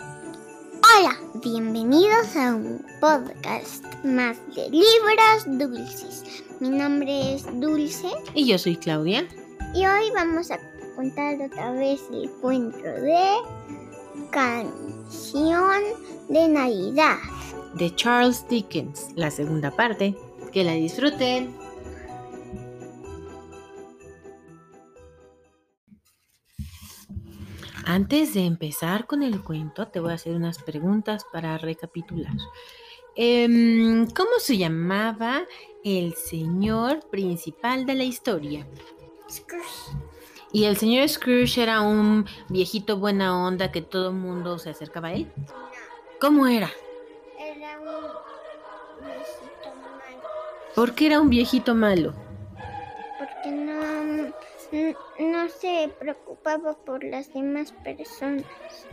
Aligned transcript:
Hola, 0.00 1.14
bienvenidos 1.42 2.34
a 2.36 2.54
un 2.54 2.84
podcast 3.00 3.84
más 4.02 4.36
de 4.54 4.70
libros 4.70 5.44
dulces. 5.46 6.42
Mi 6.58 6.70
nombre 6.70 7.34
es 7.34 7.44
Dulce 7.60 8.08
Y 8.34 8.46
yo 8.46 8.58
soy 8.58 8.76
Claudia. 8.76 9.26
y 9.74 9.84
hoy 9.86 10.10
vamos 10.14 10.50
a 10.50 10.58
contar 10.96 11.40
otra 11.42 11.72
vez 11.72 12.00
el 12.12 12.30
cuento 12.40 12.78
de 12.78 13.36
Canción 14.30 15.82
de 16.28 16.48
Navidad. 16.48 17.16
de 17.74 17.94
Charles 17.94 18.46
Dickens, 18.48 19.08
la 19.16 19.30
segunda 19.30 19.70
parte. 19.70 20.14
Que 20.52 20.64
la 20.64 20.72
disfruten. 20.72 21.54
Antes 27.90 28.34
de 28.34 28.46
empezar 28.46 29.08
con 29.08 29.24
el 29.24 29.42
cuento, 29.42 29.88
te 29.88 29.98
voy 29.98 30.12
a 30.12 30.14
hacer 30.14 30.36
unas 30.36 30.62
preguntas 30.62 31.26
para 31.32 31.58
recapitular. 31.58 32.32
Em, 33.16 34.06
¿Cómo 34.10 34.30
se 34.38 34.56
llamaba 34.56 35.42
el 35.82 36.14
señor 36.14 37.00
principal 37.10 37.86
de 37.86 37.94
la 37.96 38.04
historia? 38.04 38.64
¿Y 40.52 40.66
el 40.66 40.76
señor 40.76 41.08
Scrooge 41.08 41.60
era 41.60 41.80
un 41.80 42.26
viejito 42.48 42.96
buena 42.96 43.44
onda 43.44 43.72
que 43.72 43.82
todo 43.82 44.10
el 44.10 44.14
mundo 44.14 44.60
se 44.60 44.70
acercaba 44.70 45.08
a 45.08 45.14
él? 45.14 45.32
¿Cómo 46.20 46.46
era? 46.46 46.70
Era 47.40 47.76
un 47.80 47.86
viejito 49.00 49.74
malo 49.74 50.28
¿Por 50.76 50.94
qué 50.94 51.06
era 51.06 51.20
un 51.20 51.28
viejito 51.28 51.74
malo? 51.74 52.29
Se 55.80 55.88
preocupaba 55.88 56.76
por 56.84 57.02
las 57.04 57.32
demás 57.32 57.72
personas. 57.84 58.44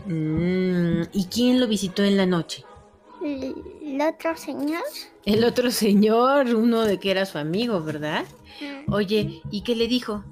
Mm, 0.06 1.04
¿Y 1.12 1.26
quién 1.26 1.60
lo 1.60 1.68
visitó 1.68 2.04
en 2.04 2.18
la 2.18 2.26
noche? 2.26 2.64
El, 3.22 3.56
el 3.82 4.02
otro 4.02 4.38
señor 4.38 4.84
El 5.26 5.44
otro 5.44 5.72
señor, 5.72 6.54
uno 6.54 6.84
de 6.84 7.00
que 7.00 7.12
era 7.12 7.26
su 7.26 7.40
amigo, 7.40 7.82
¿verdad? 7.82 8.26
Oye, 8.90 9.42
¿y 9.52 9.62
qué 9.62 9.76
le 9.76 9.88
dijo? 9.88 10.24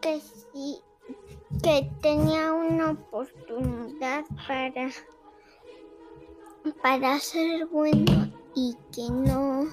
que 0.00 0.20
sí, 0.20 0.80
que 1.62 1.90
tenía 2.00 2.52
una 2.52 2.92
oportunidad 2.92 4.24
para, 4.48 4.90
para 6.82 7.18
ser 7.18 7.66
bueno 7.66 8.32
y 8.54 8.74
que 8.92 9.02
no 9.10 9.66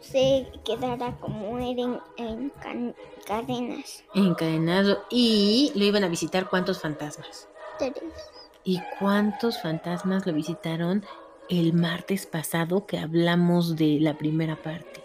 se 0.00 0.46
quedara 0.64 1.16
como 1.20 1.58
era 1.58 2.00
en, 2.16 2.52
cadenas. 3.26 4.04
Encadenado. 4.14 5.04
Y 5.10 5.72
lo 5.74 5.84
iban 5.84 6.04
a 6.04 6.08
visitar 6.08 6.48
cuántos 6.48 6.80
fantasmas. 6.80 7.48
Tres. 7.78 7.94
¿Y 8.64 8.80
cuántos 8.98 9.60
fantasmas 9.62 10.26
lo 10.26 10.32
visitaron 10.32 11.04
el 11.48 11.72
martes 11.72 12.26
pasado 12.26 12.86
que 12.86 12.98
hablamos 12.98 13.76
de 13.76 13.98
la 14.00 14.16
primera 14.18 14.56
parte? 14.56 15.04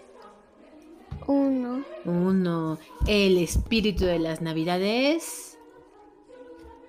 Uno. 1.26 1.84
Uno, 2.04 2.78
el 3.06 3.38
espíritu 3.38 4.04
de 4.04 4.18
las 4.18 4.42
navidades. 4.42 5.58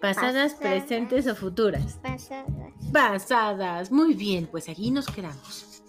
Pasadas, 0.01 0.53
Pasadas. 0.53 0.53
presentes 0.55 1.27
o 1.27 1.35
futuras. 1.35 1.99
Pasadas. 2.03 2.45
Pasadas. 2.91 3.91
Muy 3.91 4.13
bien, 4.13 4.47
pues 4.47 4.67
aquí 4.67 4.91
nos 4.91 5.07
quedamos. 5.07 5.81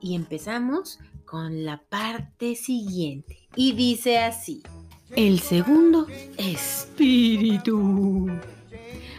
Y 0.00 0.14
empezamos 0.14 0.98
con 1.24 1.64
la 1.64 1.82
parte 1.88 2.54
siguiente. 2.54 3.48
Y 3.56 3.72
dice 3.72 4.18
así. 4.18 4.62
El 5.16 5.40
segundo 5.40 6.06
espíritu. 6.36 8.28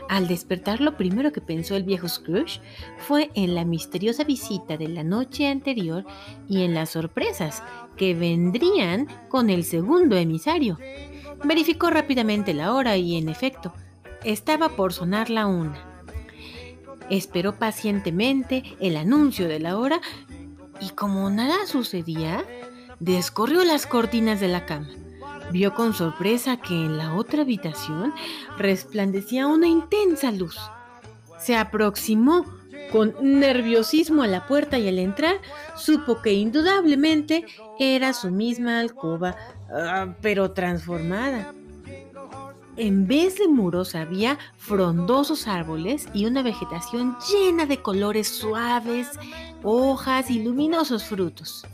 Al 0.07 0.27
despertar, 0.27 0.81
lo 0.81 0.97
primero 0.97 1.31
que 1.31 1.41
pensó 1.41 1.75
el 1.75 1.83
viejo 1.83 2.07
Scrooge 2.07 2.61
fue 2.97 3.31
en 3.33 3.55
la 3.55 3.65
misteriosa 3.65 4.23
visita 4.23 4.77
de 4.77 4.87
la 4.87 5.03
noche 5.03 5.47
anterior 5.47 6.05
y 6.47 6.63
en 6.63 6.73
las 6.73 6.91
sorpresas 6.91 7.63
que 7.97 8.13
vendrían 8.13 9.07
con 9.29 9.49
el 9.49 9.63
segundo 9.63 10.15
emisario. 10.15 10.77
Verificó 11.43 11.89
rápidamente 11.89 12.53
la 12.53 12.73
hora 12.73 12.97
y, 12.97 13.17
en 13.17 13.29
efecto, 13.29 13.73
estaba 14.23 14.69
por 14.69 14.93
sonar 14.93 15.29
la 15.29 15.47
una. 15.47 15.95
Esperó 17.09 17.57
pacientemente 17.57 18.63
el 18.79 18.97
anuncio 18.97 19.47
de 19.47 19.59
la 19.59 19.77
hora 19.77 20.01
y 20.81 20.89
como 20.89 21.29
nada 21.29 21.55
sucedía, 21.67 22.45
descorrió 22.99 23.63
las 23.63 23.85
cortinas 23.85 24.39
de 24.39 24.47
la 24.47 24.65
cama. 24.65 24.89
Vio 25.51 25.73
con 25.75 25.93
sorpresa 25.93 26.57
que 26.57 26.73
en 26.73 26.97
la 26.97 27.15
otra 27.15 27.43
habitación 27.43 28.13
resplandecía 28.57 29.47
una 29.47 29.67
intensa 29.67 30.31
luz. 30.31 30.57
Se 31.39 31.55
aproximó 31.55 32.45
con 32.91 33.15
nerviosismo 33.21 34.23
a 34.23 34.27
la 34.27 34.47
puerta 34.47 34.77
y 34.79 34.87
al 34.87 34.99
entrar 34.99 35.37
supo 35.75 36.21
que 36.21 36.33
indudablemente 36.33 37.45
era 37.79 38.13
su 38.13 38.31
misma 38.31 38.79
alcoba, 38.79 39.35
ah, 39.69 40.15
pero 40.21 40.51
transformada. 40.51 41.53
En 42.77 43.07
vez 43.07 43.37
de 43.37 43.47
muros 43.47 43.95
había 43.95 44.37
frondosos 44.57 45.47
árboles 45.47 46.09
y 46.13 46.25
una 46.25 46.43
vegetación 46.43 47.15
llena 47.31 47.65
de 47.65 47.81
colores 47.81 48.27
suaves, 48.27 49.07
hojas 49.63 50.29
y 50.29 50.43
luminosos 50.43 51.05
frutos. 51.05 51.65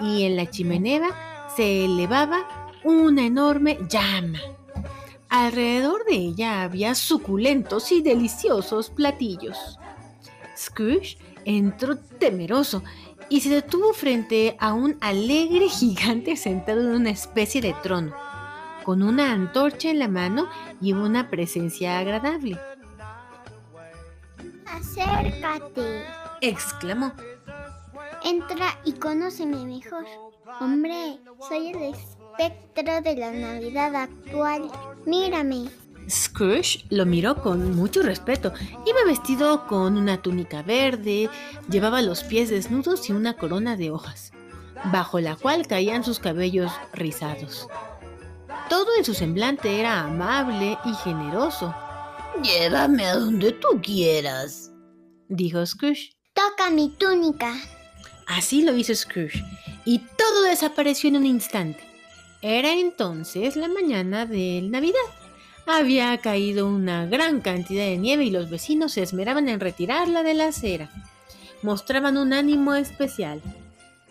Y 0.00 0.24
en 0.24 0.34
la 0.34 0.50
chimenea 0.50 1.50
se 1.54 1.84
elevaba 1.84 2.68
una 2.82 3.24
enorme 3.24 3.78
llama. 3.88 4.40
Alrededor 5.28 6.04
de 6.04 6.16
ella 6.16 6.62
había 6.62 6.96
suculentos 6.96 7.92
y 7.92 8.02
deliciosos 8.02 8.90
platillos. 8.90 9.78
Scrooge 10.56 11.16
entró 11.44 11.96
temeroso 11.96 12.82
y 13.28 13.40
se 13.40 13.50
detuvo 13.50 13.92
frente 13.92 14.56
a 14.58 14.72
un 14.72 14.96
alegre 15.00 15.68
gigante 15.68 16.36
sentado 16.36 16.80
en 16.80 16.88
una 16.88 17.10
especie 17.10 17.60
de 17.60 17.74
trono, 17.82 18.14
con 18.84 19.02
una 19.02 19.32
antorcha 19.32 19.90
en 19.90 19.98
la 19.98 20.08
mano 20.08 20.48
y 20.80 20.92
una 20.92 21.30
presencia 21.30 21.98
agradable. 21.98 22.58
Acércate. 24.66 26.04
Exclamó. 26.40 27.12
Entra 28.22 28.78
y 28.84 28.92
conóceme 28.92 29.64
mejor. 29.64 30.04
Hombre, 30.60 31.18
soy 31.48 31.68
el 31.68 31.94
espectro 31.94 33.00
de 33.00 33.16
la 33.16 33.32
Navidad 33.32 33.94
actual. 33.94 34.70
Mírame. 35.06 35.68
Scrooge 36.08 36.84
lo 36.90 37.06
miró 37.06 37.36
con 37.42 37.74
mucho 37.74 38.02
respeto. 38.02 38.52
Iba 38.86 39.04
vestido 39.06 39.66
con 39.66 39.96
una 39.96 40.20
túnica 40.20 40.62
verde, 40.62 41.30
llevaba 41.70 42.02
los 42.02 42.24
pies 42.24 42.50
desnudos 42.50 43.08
y 43.08 43.12
una 43.12 43.34
corona 43.34 43.76
de 43.76 43.90
hojas, 43.90 44.32
bajo 44.92 45.18
la 45.20 45.36
cual 45.36 45.66
caían 45.66 46.04
sus 46.04 46.18
cabellos 46.18 46.70
rizados. 46.92 47.68
Todo 48.68 48.86
en 48.98 49.04
su 49.04 49.14
semblante 49.14 49.78
era 49.78 50.00
amable 50.00 50.78
y 50.84 50.94
generoso, 50.94 51.74
Llévame 52.42 53.06
a 53.06 53.16
donde 53.16 53.52
tú 53.52 53.80
quieras. 53.80 54.72
dijo 55.28 55.64
Scrooge. 55.64 56.16
Toca 56.32 56.68
mi 56.70 56.88
túnica. 56.88 57.54
Así 58.26 58.62
lo 58.62 58.74
hizo 58.76 58.94
Scrooge, 58.94 59.44
y 59.84 60.00
todo 60.00 60.42
desapareció 60.42 61.08
en 61.10 61.16
un 61.16 61.26
instante. 61.26 61.80
Era 62.42 62.72
entonces 62.72 63.54
la 63.56 63.68
mañana 63.68 64.26
de 64.26 64.62
Navidad. 64.62 64.98
Había 65.66 66.18
caído 66.18 66.66
una 66.66 67.06
gran 67.06 67.40
cantidad 67.40 67.84
de 67.84 67.98
nieve 67.98 68.24
y 68.24 68.30
los 68.30 68.50
vecinos 68.50 68.92
se 68.92 69.02
esmeraban 69.02 69.48
en 69.48 69.60
retirarla 69.60 70.22
de 70.22 70.34
la 70.34 70.48
acera. 70.48 70.90
Mostraban 71.62 72.16
un 72.18 72.32
ánimo 72.32 72.74
especial. 72.74 73.40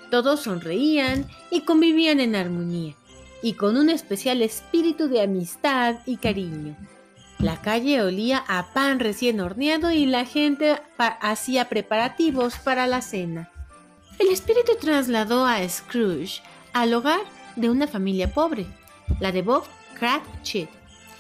Todos 0.10 0.42
sonreían 0.42 1.28
y 1.52 1.62
convivían 1.62 2.20
en 2.20 2.36
armonía, 2.36 2.96
y 3.44 3.54
con 3.54 3.76
un 3.78 3.90
especial 3.90 4.42
espíritu 4.42 5.10
de 5.10 5.22
amistad 5.22 5.98
y 6.06 6.18
cariño. 6.18 6.76
La 7.40 7.62
calle 7.62 8.02
olía 8.02 8.42
a 8.48 8.74
pan 8.74 9.02
recién 9.02 9.42
horneado 9.42 9.92
y 9.92 10.06
la 10.06 10.24
gente 10.26 10.82
hacía 10.98 11.68
preparativos 11.68 12.56
para 12.56 12.88
la 12.88 13.02
cena. 13.02 13.52
El 14.18 14.30
espíritu 14.30 14.72
trasladó 14.80 15.46
a 15.46 15.68
Scrooge 15.68 16.42
al 16.72 16.94
hogar 16.94 17.20
de 17.58 17.70
una 17.70 17.86
familia 17.86 18.34
pobre, 18.34 18.66
la 19.20 19.34
de 19.34 19.42
Bob 19.42 19.66
Cratchit, 20.00 20.70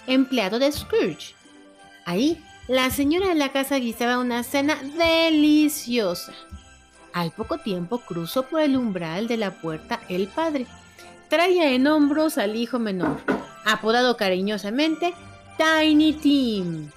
empleado 0.07 0.59
de 0.59 0.71
Scrooge. 0.71 1.35
Ahí, 2.05 2.41
la 2.69 2.89
señora 2.89 3.27
de 3.27 3.35
la 3.35 3.51
casa 3.51 3.75
guisaba 3.75 4.17
una 4.17 4.43
cena 4.43 4.77
deliciosa. 4.97 6.31
Al 7.11 7.31
poco 7.31 7.57
tiempo 7.57 7.99
cruzó 7.99 8.43
por 8.43 8.61
el 8.61 8.77
umbral 8.77 9.27
de 9.27 9.35
la 9.35 9.51
puerta 9.51 9.99
el 10.07 10.29
padre. 10.29 10.67
Traía 11.33 11.71
en 11.71 11.87
hombros 11.87 12.37
al 12.37 12.55
hijo 12.55 12.77
menor, 12.77 13.19
apodado 13.65 14.17
cariñosamente 14.17 15.15
Tiny 15.57 16.13
Tim. 16.13 16.91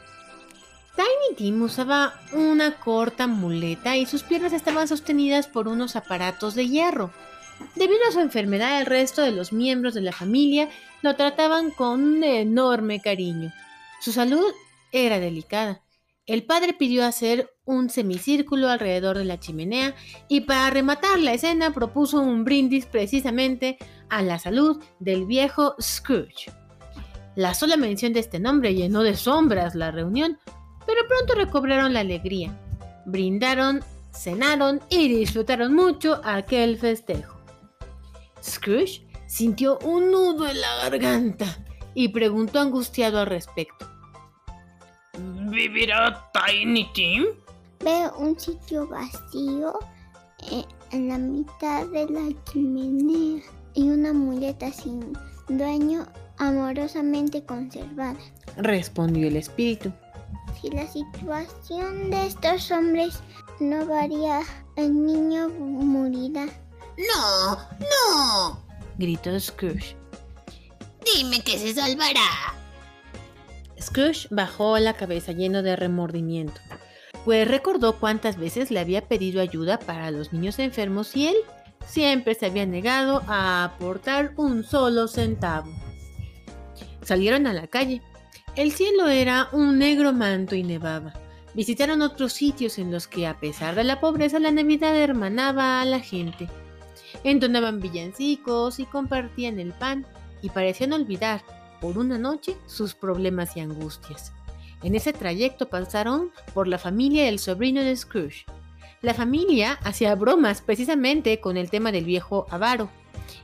Tiny 0.94 1.36
Tim 1.38 1.62
usaba 1.62 2.20
una 2.34 2.72
corta 2.78 3.28
muleta 3.28 3.96
y 3.96 4.04
sus 4.04 4.24
piernas 4.24 4.52
estaban 4.52 4.88
sostenidas 4.88 5.46
por 5.46 5.68
unos 5.68 5.96
aparatos 5.96 6.54
de 6.54 6.68
hierro. 6.68 7.12
Debido 7.76 8.00
a 8.06 8.12
su 8.12 8.20
enfermedad, 8.20 8.78
el 8.78 8.84
resto 8.84 9.22
de 9.22 9.32
los 9.32 9.54
miembros 9.54 9.94
de 9.94 10.02
la 10.02 10.12
familia 10.12 10.68
lo 11.00 11.16
trataban 11.16 11.70
con 11.70 12.02
un 12.02 12.22
enorme 12.22 13.00
cariño. 13.00 13.54
Su 14.02 14.12
salud 14.12 14.52
era 14.92 15.18
delicada 15.18 15.80
El 16.26 16.42
padre 16.42 16.72
pidió 16.72 17.06
hacer 17.06 17.54
un 17.64 17.88
semicírculo 17.88 18.68
alrededor 18.68 19.16
de 19.16 19.24
la 19.24 19.38
chimenea 19.38 19.94
y 20.26 20.40
para 20.40 20.70
rematar 20.70 21.20
la 21.20 21.32
escena 21.32 21.72
propuso 21.72 22.20
un 22.20 22.44
brindis 22.44 22.84
precisamente 22.86 23.78
a 24.08 24.22
la 24.22 24.40
salud 24.40 24.82
del 24.98 25.24
viejo 25.24 25.76
Scrooge. 25.80 26.50
La 27.36 27.54
sola 27.54 27.76
mención 27.76 28.12
de 28.12 28.20
este 28.20 28.40
nombre 28.40 28.74
llenó 28.74 29.04
de 29.04 29.14
sombras 29.14 29.76
la 29.76 29.92
reunión, 29.92 30.36
pero 30.84 31.06
pronto 31.06 31.34
recobraron 31.34 31.92
la 31.92 32.00
alegría. 32.00 32.58
Brindaron, 33.04 33.84
cenaron 34.12 34.80
y 34.88 35.06
disfrutaron 35.06 35.74
mucho 35.74 36.20
aquel 36.24 36.76
festejo. 36.76 37.38
Scrooge 38.42 39.06
sintió 39.28 39.78
un 39.84 40.10
nudo 40.10 40.48
en 40.48 40.60
la 40.60 40.76
garganta 40.82 41.64
y 41.94 42.08
preguntó 42.08 42.58
angustiado 42.58 43.20
al 43.20 43.26
respecto. 43.26 43.95
¿Vivirá 45.56 46.30
Tiny 46.34 46.84
Tim? 46.92 47.24
Veo 47.82 48.14
un 48.18 48.38
sitio 48.38 48.86
vacío 48.86 49.78
eh, 50.52 50.62
en 50.92 51.08
la 51.08 51.16
mitad 51.16 51.86
de 51.86 52.04
la 52.10 52.28
chimenea 52.44 53.42
y 53.72 53.88
una 53.88 54.12
muleta 54.12 54.70
sin 54.70 55.16
dueño 55.48 56.06
amorosamente 56.36 57.42
conservada. 57.42 58.18
Respondió 58.58 59.28
el 59.28 59.36
espíritu. 59.36 59.90
Si 60.60 60.68
la 60.68 60.86
situación 60.86 62.10
de 62.10 62.26
estos 62.26 62.70
hombres 62.70 63.20
no 63.58 63.86
varía, 63.86 64.42
el 64.76 65.06
niño 65.06 65.48
morirá. 65.48 66.44
No, 66.98 67.56
no. 67.80 68.62
Gritó 68.98 69.40
Scrooge. 69.40 69.96
Dime 71.02 71.40
que 71.40 71.58
se 71.58 71.72
salvará. 71.72 72.55
Scrooge 73.86 74.26
bajó 74.30 74.78
la 74.78 74.94
cabeza 74.94 75.30
lleno 75.30 75.62
de 75.62 75.76
remordimiento, 75.76 76.60
pues 77.24 77.46
recordó 77.46 78.00
cuántas 78.00 78.36
veces 78.36 78.72
le 78.72 78.80
había 78.80 79.06
pedido 79.06 79.40
ayuda 79.40 79.78
para 79.78 80.10
los 80.10 80.32
niños 80.32 80.58
enfermos 80.58 81.14
y 81.14 81.28
él 81.28 81.36
siempre 81.86 82.34
se 82.34 82.46
había 82.46 82.66
negado 82.66 83.22
a 83.28 83.62
aportar 83.62 84.32
un 84.36 84.64
solo 84.64 85.06
centavo. 85.06 85.70
Salieron 87.02 87.46
a 87.46 87.52
la 87.52 87.68
calle. 87.68 88.02
El 88.56 88.72
cielo 88.72 89.08
era 89.08 89.48
un 89.52 89.78
negro 89.78 90.12
manto 90.12 90.56
y 90.56 90.64
nevaba. 90.64 91.12
Visitaron 91.54 92.02
otros 92.02 92.32
sitios 92.32 92.78
en 92.78 92.90
los 92.90 93.06
que, 93.06 93.28
a 93.28 93.38
pesar 93.38 93.76
de 93.76 93.84
la 93.84 94.00
pobreza, 94.00 94.40
la 94.40 94.50
Navidad 94.50 94.96
hermanaba 94.96 95.80
a 95.80 95.84
la 95.84 96.00
gente. 96.00 96.48
Entonaban 97.22 97.80
villancicos 97.80 98.80
y 98.80 98.86
compartían 98.86 99.60
el 99.60 99.72
pan 99.72 100.04
y 100.42 100.50
parecían 100.50 100.92
olvidar 100.92 101.42
por 101.80 101.98
una 101.98 102.18
noche 102.18 102.56
sus 102.66 102.94
problemas 102.94 103.56
y 103.56 103.60
angustias. 103.60 104.32
En 104.82 104.94
ese 104.94 105.12
trayecto 105.12 105.68
pasaron 105.68 106.30
por 106.54 106.68
la 106.68 106.78
familia 106.78 107.24
del 107.24 107.38
sobrino 107.38 107.82
de 107.82 107.96
Scrooge. 107.96 108.44
La 109.02 109.14
familia 109.14 109.78
hacía 109.82 110.14
bromas 110.14 110.60
precisamente 110.62 111.40
con 111.40 111.56
el 111.56 111.70
tema 111.70 111.92
del 111.92 112.04
viejo 112.04 112.46
avaro 112.50 112.90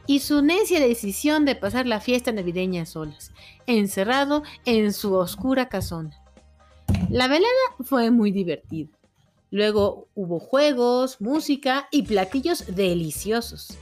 y 0.07 0.21
su 0.21 0.43
necia 0.43 0.81
decisión 0.81 1.45
de 1.45 1.55
pasar 1.55 1.87
la 1.87 2.01
fiesta 2.01 2.33
navideña 2.33 2.87
solas, 2.87 3.33
encerrado 3.67 4.43
en 4.65 4.93
su 4.93 5.15
oscura 5.15 5.69
casona. 5.69 6.19
La 7.09 7.29
velada 7.29 7.49
fue 7.85 8.11
muy 8.11 8.31
divertida. 8.31 8.91
Luego 9.51 10.09
hubo 10.15 10.39
juegos, 10.41 11.21
música 11.21 11.89
y 11.91 12.03
platillos 12.03 12.65
deliciosos. 12.75 13.77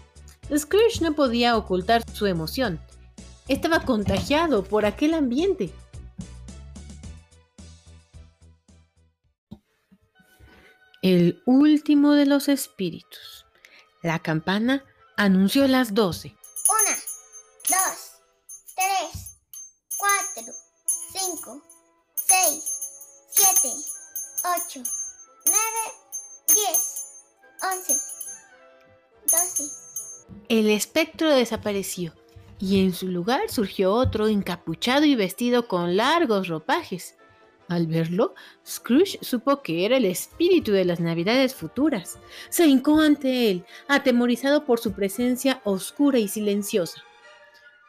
Scrooge 0.56 1.00
no 1.00 1.14
podía 1.14 1.56
ocultar 1.56 2.02
su 2.12 2.26
emoción 2.26 2.80
estaba 3.50 3.80
contagiado 3.80 4.62
por 4.62 4.86
aquel 4.86 5.12
ambiente. 5.12 5.74
El 11.02 11.42
último 11.46 12.12
de 12.12 12.26
los 12.26 12.48
espíritus. 12.48 13.44
La 14.02 14.20
campana 14.20 14.84
anunció 15.16 15.66
las 15.66 15.94
doce. 15.94 16.36
Una, 16.68 16.96
dos, 17.68 18.12
tres, 18.76 19.36
cuatro, 19.98 20.52
cinco, 21.12 21.62
seis, 22.14 22.62
siete, 23.30 23.74
ocho, 24.44 24.80
nueve, 25.46 25.84
diez, 26.46 27.04
once, 27.62 28.00
doce. 29.26 29.64
El 30.48 30.70
espectro 30.70 31.30
desapareció 31.30 32.14
y 32.60 32.80
en 32.80 32.92
su 32.92 33.08
lugar 33.08 33.48
surgió 33.48 33.92
otro 33.92 34.28
encapuchado 34.28 35.06
y 35.06 35.14
vestido 35.14 35.66
con 35.66 35.96
largos 35.96 36.48
ropajes. 36.48 37.16
Al 37.68 37.86
verlo, 37.86 38.34
Scrooge 38.66 39.18
supo 39.22 39.62
que 39.62 39.86
era 39.86 39.96
el 39.96 40.04
espíritu 40.04 40.72
de 40.72 40.84
las 40.84 41.00
navidades 41.00 41.54
futuras. 41.54 42.18
Se 42.50 42.66
hincó 42.66 43.00
ante 43.00 43.50
él, 43.50 43.64
atemorizado 43.88 44.64
por 44.64 44.80
su 44.80 44.92
presencia 44.92 45.60
oscura 45.64 46.18
y 46.18 46.28
silenciosa. 46.28 47.02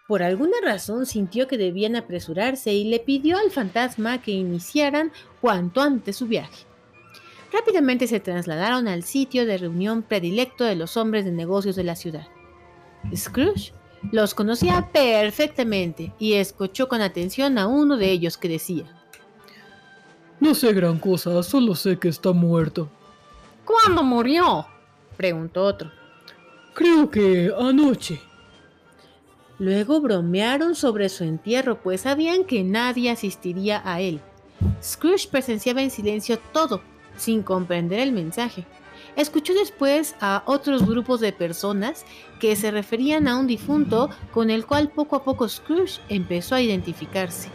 Por 0.07 0.23
alguna 0.23 0.57
razón 0.63 1.05
sintió 1.05 1.47
que 1.47 1.57
debían 1.57 1.95
apresurarse 1.95 2.73
y 2.73 2.85
le 2.85 2.99
pidió 2.99 3.37
al 3.37 3.49
fantasma 3.49 4.21
que 4.21 4.31
iniciaran 4.31 5.11
cuanto 5.41 5.81
antes 5.81 6.17
su 6.17 6.27
viaje. 6.27 6.65
Rápidamente 7.51 8.07
se 8.07 8.19
trasladaron 8.19 8.87
al 8.87 9.03
sitio 9.03 9.45
de 9.45 9.57
reunión 9.57 10.03
predilecto 10.03 10.63
de 10.63 10.75
los 10.75 10.95
hombres 10.95 11.25
de 11.25 11.31
negocios 11.31 11.75
de 11.75 11.83
la 11.83 11.95
ciudad. 11.95 12.27
Scrooge 13.15 13.73
los 14.11 14.33
conocía 14.33 14.89
perfectamente 14.91 16.13
y 16.17 16.33
escuchó 16.33 16.87
con 16.87 17.01
atención 17.01 17.57
a 17.57 17.67
uno 17.67 17.97
de 17.97 18.11
ellos 18.11 18.37
que 18.37 18.49
decía, 18.49 18.85
No 20.39 20.55
sé 20.55 20.73
gran 20.73 20.97
cosa, 20.97 21.43
solo 21.43 21.75
sé 21.75 21.97
que 21.97 22.09
está 22.09 22.31
muerto. 22.31 22.89
¿Cuándo 23.65 24.03
murió? 24.03 24.65
preguntó 25.17 25.63
otro. 25.63 25.91
Creo 26.73 27.09
que 27.09 27.51
anoche. 27.57 28.19
Luego 29.59 30.01
bromearon 30.01 30.73
sobre 30.73 31.09
su 31.09 31.23
entierro, 31.23 31.81
pues 31.83 32.01
sabían 32.01 32.45
que 32.45 32.63
nadie 32.63 33.11
asistiría 33.11 33.81
a 33.85 34.01
él. 34.01 34.19
Scrooge 34.81 35.27
presenciaba 35.29 35.81
en 35.83 35.91
silencio 35.91 36.39
todo, 36.51 36.81
sin 37.17 37.43
comprender 37.43 37.99
el 37.99 38.11
mensaje. 38.11 38.65
Escuchó 39.15 39.53
después 39.53 40.15
a 40.21 40.43
otros 40.45 40.85
grupos 40.85 41.19
de 41.19 41.33
personas 41.33 42.05
que 42.39 42.55
se 42.55 42.71
referían 42.71 43.27
a 43.27 43.37
un 43.37 43.47
difunto 43.47 44.09
con 44.33 44.49
el 44.49 44.65
cual 44.65 44.89
poco 44.89 45.15
a 45.15 45.23
poco 45.23 45.47
Scrooge 45.47 45.99
empezó 46.09 46.55
a 46.55 46.61
identificarse. 46.61 47.49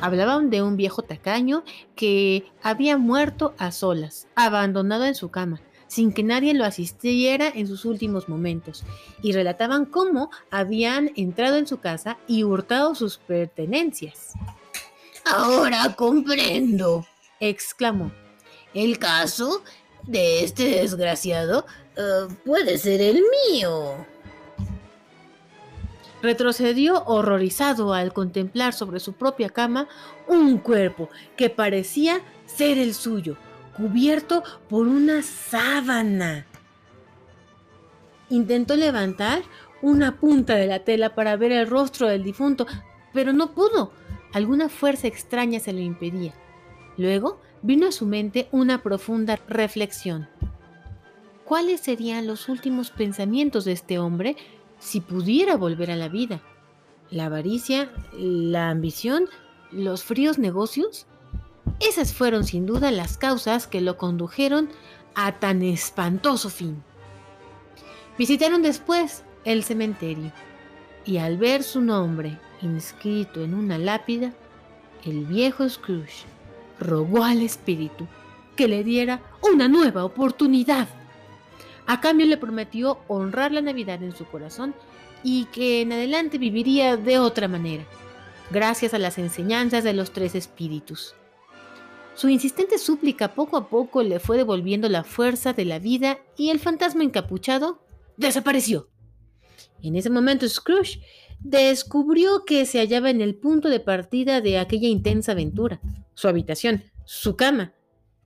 Hablaban 0.00 0.50
de 0.50 0.62
un 0.62 0.76
viejo 0.76 1.02
tacaño 1.02 1.64
que 1.96 2.44
había 2.62 2.96
muerto 2.96 3.54
a 3.58 3.72
solas, 3.72 4.28
abandonado 4.34 5.04
en 5.04 5.14
su 5.14 5.30
cama, 5.30 5.60
sin 5.86 6.12
que 6.12 6.22
nadie 6.22 6.54
lo 6.54 6.64
asistiera 6.64 7.48
en 7.48 7.66
sus 7.66 7.84
últimos 7.84 8.28
momentos, 8.28 8.84
y 9.22 9.32
relataban 9.32 9.86
cómo 9.86 10.30
habían 10.50 11.10
entrado 11.16 11.56
en 11.56 11.66
su 11.66 11.78
casa 11.78 12.18
y 12.28 12.44
hurtado 12.44 12.94
sus 12.94 13.18
pertenencias. 13.18 14.34
Ahora 15.24 15.94
comprendo, 15.96 17.06
exclamó. 17.40 18.12
El 18.74 18.98
caso 18.98 19.62
de 20.06 20.44
este 20.44 20.80
desgraciado 20.80 21.66
eh, 21.96 22.28
puede 22.44 22.78
ser 22.78 23.00
el 23.00 23.22
mío. 23.50 23.94
Retrocedió 26.22 27.04
horrorizado 27.04 27.92
al 27.92 28.12
contemplar 28.12 28.72
sobre 28.72 29.00
su 29.00 29.12
propia 29.12 29.50
cama 29.50 29.88
un 30.26 30.58
cuerpo 30.58 31.10
que 31.36 31.50
parecía 31.50 32.22
ser 32.46 32.78
el 32.78 32.94
suyo, 32.94 33.36
cubierto 33.76 34.42
por 34.68 34.86
una 34.86 35.22
sábana. 35.22 36.46
Intentó 38.30 38.74
levantar 38.74 39.42
una 39.82 40.18
punta 40.18 40.54
de 40.54 40.66
la 40.66 40.78
tela 40.78 41.14
para 41.14 41.36
ver 41.36 41.52
el 41.52 41.66
rostro 41.68 42.08
del 42.08 42.22
difunto, 42.24 42.66
pero 43.12 43.34
no 43.34 43.52
pudo. 43.52 43.92
Alguna 44.32 44.70
fuerza 44.70 45.06
extraña 45.06 45.60
se 45.60 45.74
lo 45.74 45.80
impedía. 45.80 46.32
Luego 46.96 47.38
vino 47.64 47.88
a 47.88 47.92
su 47.92 48.04
mente 48.04 48.46
una 48.52 48.82
profunda 48.82 49.40
reflexión. 49.48 50.28
¿Cuáles 51.46 51.80
serían 51.80 52.26
los 52.26 52.50
últimos 52.50 52.90
pensamientos 52.90 53.64
de 53.64 53.72
este 53.72 53.98
hombre 53.98 54.36
si 54.78 55.00
pudiera 55.00 55.56
volver 55.56 55.90
a 55.90 55.96
la 55.96 56.08
vida? 56.08 56.42
¿La 57.10 57.26
avaricia? 57.26 57.90
¿La 58.12 58.68
ambición? 58.68 59.30
¿Los 59.72 60.04
fríos 60.04 60.38
negocios? 60.38 61.06
Esas 61.80 62.12
fueron 62.12 62.44
sin 62.44 62.66
duda 62.66 62.90
las 62.90 63.16
causas 63.16 63.66
que 63.66 63.80
lo 63.80 63.96
condujeron 63.96 64.68
a 65.14 65.38
tan 65.38 65.62
espantoso 65.62 66.50
fin. 66.50 66.82
Visitaron 68.18 68.60
después 68.60 69.24
el 69.46 69.64
cementerio 69.64 70.32
y 71.06 71.16
al 71.16 71.38
ver 71.38 71.62
su 71.62 71.80
nombre 71.80 72.38
inscrito 72.60 73.42
en 73.42 73.54
una 73.54 73.78
lápida, 73.78 74.34
el 75.06 75.24
viejo 75.24 75.66
Scrooge 75.66 76.33
rogó 76.84 77.24
al 77.24 77.42
espíritu 77.42 78.06
que 78.54 78.68
le 78.68 78.84
diera 78.84 79.20
una 79.42 79.66
nueva 79.66 80.04
oportunidad. 80.04 80.88
A 81.86 82.00
cambio 82.00 82.26
le 82.26 82.36
prometió 82.36 82.98
honrar 83.08 83.52
la 83.52 83.60
Navidad 83.60 84.02
en 84.02 84.14
su 84.14 84.24
corazón 84.26 84.74
y 85.22 85.46
que 85.46 85.80
en 85.80 85.92
adelante 85.92 86.38
viviría 86.38 86.96
de 86.96 87.18
otra 87.18 87.48
manera, 87.48 87.84
gracias 88.50 88.94
a 88.94 88.98
las 88.98 89.18
enseñanzas 89.18 89.82
de 89.84 89.92
los 89.92 90.12
tres 90.12 90.34
espíritus. 90.34 91.14
Su 92.14 92.28
insistente 92.28 92.78
súplica 92.78 93.34
poco 93.34 93.56
a 93.56 93.68
poco 93.68 94.02
le 94.02 94.20
fue 94.20 94.36
devolviendo 94.36 94.88
la 94.88 95.02
fuerza 95.02 95.52
de 95.52 95.64
la 95.64 95.80
vida 95.80 96.18
y 96.36 96.50
el 96.50 96.60
fantasma 96.60 97.02
encapuchado 97.02 97.80
desapareció. 98.16 98.88
En 99.82 99.96
ese 99.96 100.10
momento 100.10 100.48
Scrooge 100.48 101.00
descubrió 101.40 102.44
que 102.44 102.66
se 102.66 102.78
hallaba 102.78 103.10
en 103.10 103.20
el 103.20 103.34
punto 103.34 103.68
de 103.68 103.80
partida 103.80 104.40
de 104.40 104.58
aquella 104.58 104.88
intensa 104.88 105.32
aventura, 105.32 105.80
su 106.14 106.28
habitación, 106.28 106.84
su 107.04 107.36
cama, 107.36 107.72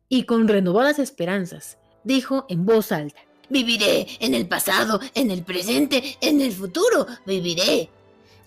y 0.09 0.25
con 0.25 0.49
renovadas 0.49 0.99
esperanzas, 0.99 1.79
dijo 2.05 2.47
en 2.49 2.65
voz 2.65 2.93
alta. 2.93 3.21
Viviré 3.51 4.07
en 4.21 4.35
el 4.35 4.47
pasado, 4.47 5.01
en 5.15 5.31
el 5.31 5.43
presente, 5.43 6.17
en 6.21 6.41
el 6.41 6.53
futuro. 6.53 7.07
Viviré 7.27 7.89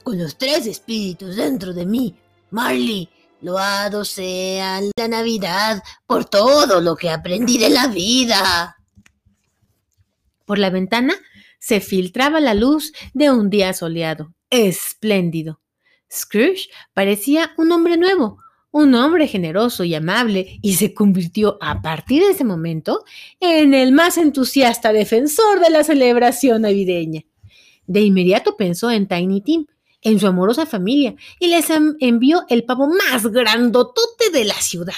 con 0.03 0.17
los 0.17 0.37
tres 0.37 0.67
espíritus 0.67 1.35
dentro 1.35 1.73
de 1.73 1.85
mí. 1.85 2.15
Marley, 2.51 3.09
loado 3.41 4.05
sea 4.05 4.79
la 4.95 5.07
Navidad 5.07 5.83
por 6.05 6.25
todo 6.25 6.81
lo 6.81 6.95
que 6.95 7.09
aprendí 7.09 7.57
de 7.57 7.69
la 7.69 7.87
vida. 7.87 8.77
Por 10.45 10.59
la 10.59 10.69
ventana 10.69 11.15
se 11.59 11.79
filtraba 11.79 12.39
la 12.39 12.53
luz 12.53 12.93
de 13.13 13.31
un 13.31 13.49
día 13.49 13.73
soleado, 13.73 14.33
espléndido. 14.49 15.61
Scrooge 16.11 16.69
parecía 16.93 17.53
un 17.57 17.71
hombre 17.71 17.97
nuevo, 17.97 18.37
un 18.71 18.95
hombre 18.95 19.27
generoso 19.27 19.83
y 19.83 19.93
amable, 19.93 20.59
y 20.61 20.75
se 20.75 20.93
convirtió 20.93 21.57
a 21.61 21.81
partir 21.81 22.23
de 22.23 22.31
ese 22.31 22.43
momento 22.43 23.03
en 23.39 23.73
el 23.73 23.91
más 23.91 24.17
entusiasta 24.17 24.93
defensor 24.93 25.59
de 25.59 25.69
la 25.69 25.83
celebración 25.83 26.63
navideña. 26.63 27.23
De 27.85 28.01
inmediato 28.01 28.55
pensó 28.55 28.89
en 28.89 29.07
Tiny 29.07 29.41
Tim, 29.41 29.65
en 30.01 30.19
su 30.19 30.27
amorosa 30.27 30.65
familia, 30.65 31.15
y 31.39 31.47
les 31.47 31.67
envió 31.99 32.43
el 32.49 32.63
pavo 32.63 32.87
más 32.87 33.27
grandotote 33.27 34.29
de 34.31 34.45
la 34.45 34.55
ciudad. 34.55 34.93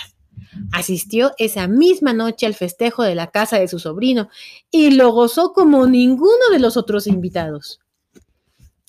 Asistió 0.71 1.31
esa 1.37 1.67
misma 1.67 2.13
noche 2.13 2.45
al 2.45 2.53
festejo 2.53 3.03
de 3.03 3.15
la 3.15 3.31
casa 3.31 3.59
de 3.59 3.67
su 3.67 3.79
sobrino 3.79 4.29
y 4.71 4.91
lo 4.91 5.11
gozó 5.11 5.51
como 5.51 5.87
ninguno 5.87 6.49
de 6.51 6.59
los 6.59 6.77
otros 6.77 7.07
invitados. 7.07 7.82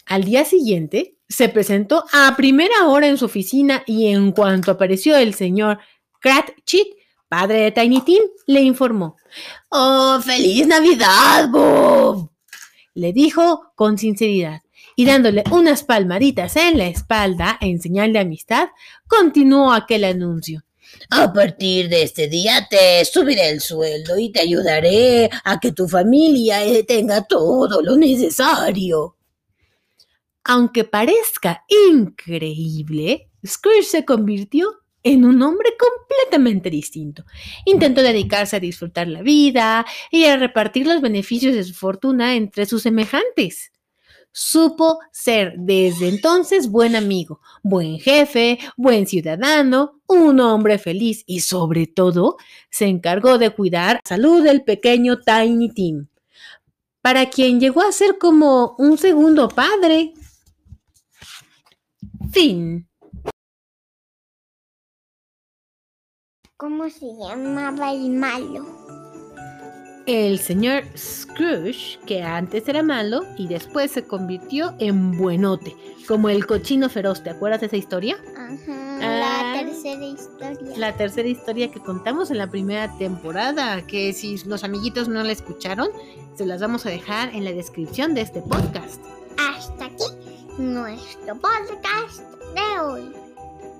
Al 0.06 0.24
día 0.24 0.44
siguiente, 0.44 1.16
se 1.28 1.48
presentó 1.48 2.04
a 2.12 2.34
primera 2.36 2.86
hora 2.88 3.08
en 3.08 3.16
su 3.16 3.24
oficina 3.24 3.82
y 3.86 4.08
en 4.08 4.32
cuanto 4.32 4.70
apareció 4.70 5.16
el 5.16 5.34
señor 5.34 5.78
Cratchit, 6.20 6.88
padre 7.28 7.62
de 7.62 7.72
Tiny 7.72 8.00
Tim, 8.02 8.22
le 8.46 8.60
informó. 8.60 9.16
¡Oh, 9.70 10.20
feliz 10.22 10.66
Navidad, 10.66 11.48
Bob! 11.48 12.30
Le 12.94 13.12
dijo 13.12 13.72
con 13.74 13.98
sinceridad 13.98 14.60
y 14.96 15.06
dándole 15.06 15.42
unas 15.50 15.82
palmaditas 15.82 16.56
en 16.56 16.78
la 16.78 16.86
espalda 16.86 17.58
en 17.60 17.80
señal 17.80 18.12
de 18.12 18.20
amistad, 18.20 18.68
continuó 19.08 19.72
aquel 19.72 20.04
anuncio. 20.04 20.62
A 21.10 21.32
partir 21.32 21.88
de 21.88 22.04
este 22.04 22.28
día 22.28 22.68
te 22.70 23.04
subiré 23.04 23.50
el 23.50 23.60
sueldo 23.60 24.16
y 24.16 24.30
te 24.30 24.40
ayudaré 24.40 25.28
a 25.44 25.58
que 25.58 25.72
tu 25.72 25.88
familia 25.88 26.60
tenga 26.86 27.24
todo 27.24 27.82
lo 27.82 27.96
necesario. 27.96 29.16
Aunque 30.44 30.84
parezca 30.84 31.64
increíble, 31.90 33.30
Scrooge 33.46 33.82
se 33.84 34.04
convirtió 34.04 34.68
en 35.02 35.24
un 35.24 35.40
hombre 35.42 35.70
completamente 35.78 36.70
distinto. 36.70 37.24
Intentó 37.64 38.02
dedicarse 38.02 38.56
a 38.56 38.60
disfrutar 38.60 39.08
la 39.08 39.22
vida 39.22 39.86
y 40.10 40.24
a 40.24 40.36
repartir 40.36 40.86
los 40.86 41.00
beneficios 41.00 41.54
de 41.54 41.64
su 41.64 41.74
fortuna 41.74 42.34
entre 42.34 42.66
sus 42.66 42.82
semejantes. 42.82 43.70
Supo 44.32 44.98
ser 45.12 45.54
desde 45.58 46.08
entonces 46.08 46.68
buen 46.68 46.96
amigo, 46.96 47.40
buen 47.62 48.00
jefe, 48.00 48.58
buen 48.76 49.06
ciudadano, 49.06 50.00
un 50.08 50.40
hombre 50.40 50.78
feliz 50.78 51.22
y 51.26 51.40
sobre 51.40 51.86
todo 51.86 52.36
se 52.68 52.86
encargó 52.86 53.38
de 53.38 53.50
cuidar 53.50 53.96
la 53.96 54.00
salud 54.04 54.42
del 54.42 54.64
pequeño 54.64 55.20
Tiny 55.20 55.68
Tim, 55.70 56.08
para 57.00 57.30
quien 57.30 57.60
llegó 57.60 57.82
a 57.82 57.92
ser 57.92 58.18
como 58.18 58.74
un 58.78 58.98
segundo 58.98 59.48
padre. 59.48 60.14
Fin. 62.34 62.88
¿Cómo 66.56 66.90
se 66.90 67.06
llamaba 67.16 67.92
el 67.92 68.10
malo? 68.10 68.66
El 70.06 70.40
señor 70.40 70.82
Scrooge, 70.96 72.00
que 72.06 72.24
antes 72.24 72.66
era 72.68 72.82
malo 72.82 73.22
y 73.38 73.46
después 73.46 73.92
se 73.92 74.04
convirtió 74.04 74.74
en 74.80 75.16
buenote, 75.16 75.76
como 76.08 76.28
el 76.28 76.44
cochino 76.44 76.88
feroz. 76.88 77.22
¿Te 77.22 77.30
acuerdas 77.30 77.60
de 77.60 77.66
esa 77.68 77.76
historia? 77.76 78.16
Ajá, 78.36 78.98
Ah. 79.00 79.52
la 79.54 79.60
tercera 79.64 80.04
historia. 80.04 80.76
La 80.76 80.96
tercera 80.96 81.28
historia 81.28 81.70
que 81.70 81.78
contamos 81.78 82.32
en 82.32 82.38
la 82.38 82.48
primera 82.48 82.92
temporada, 82.98 83.86
que 83.86 84.12
si 84.12 84.38
los 84.38 84.64
amiguitos 84.64 85.06
no 85.08 85.22
la 85.22 85.30
escucharon, 85.30 85.88
se 86.34 86.46
las 86.46 86.60
vamos 86.60 86.84
a 86.84 86.90
dejar 86.90 87.32
en 87.32 87.44
la 87.44 87.52
descripción 87.52 88.12
de 88.14 88.22
este 88.22 88.40
podcast. 88.42 89.00
Hasta 89.38 89.84
aquí 89.86 90.04
nuestro 90.58 91.34
podcast 91.36 92.20
de 92.54 92.80
hoy. 92.80 93.12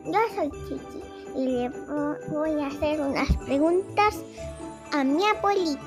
Yo 0.06 0.18
soy 0.34 0.50
Chichi 0.68 1.02
y 1.36 1.46
le 1.46 1.70
vo- 1.70 2.18
voy 2.30 2.60
a 2.62 2.66
hacer 2.68 3.00
unas 3.00 3.28
preguntas 3.46 4.16
a 4.92 5.04
mi 5.04 5.24
abuelita. 5.24 5.80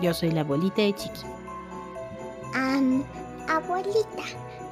Yo 0.00 0.12
soy 0.14 0.30
la 0.32 0.40
abuelita 0.40 0.82
de 0.82 0.94
Chiqui. 0.94 1.20
Am, 2.54 3.04
abuelita, 3.48 4.24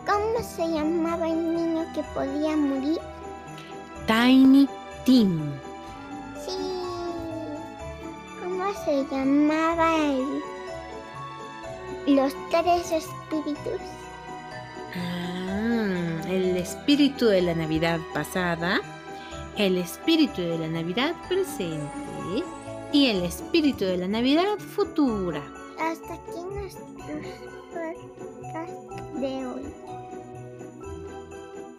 ¿cómo 0.07 0.43
se 0.43 0.69
llamaba 0.69 1.29
el 1.29 1.55
niño 1.55 1.87
que 1.95 2.03
podía 2.15 2.57
morir? 2.57 2.99
Tiny 4.07 4.69
Tim. 5.05 5.41
Sí. 6.45 6.57
¿Cómo 8.43 8.73
se 8.85 9.05
llamaba 9.11 9.97
el... 10.07 10.43
los 12.17 12.35
tres 12.51 12.91
espíritus? 12.93 13.81
Ah, 14.95 16.23
el 16.29 16.57
espíritu 16.57 17.27
de 17.27 17.43
la 17.43 17.55
Navidad 17.55 18.01
pasada, 18.13 18.81
el 19.57 19.79
espíritu 19.79 20.43
de 20.43 20.59
la 20.59 20.69
Navidad 20.69 21.15
presente 21.29 21.91
y 22.93 23.07
el 23.07 23.23
espíritu 23.23 23.85
de 23.85 23.99
la 23.99 24.09
Navidad 24.09 24.59
futura. 24.59 25.43
Hasta 25.79 26.15
aquí 26.15 26.41
nuestro 26.53 26.87
de 29.21 29.47
hoy. 29.47 29.63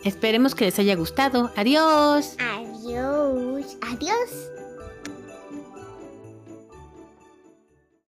Esperemos 0.04 0.56
que 0.56 0.66
les 0.66 0.80
haya 0.80 0.96
gustado. 0.96 1.52
Adiós. 1.56 2.36
Adiós. 2.40 3.78
Adiós. 3.82 4.52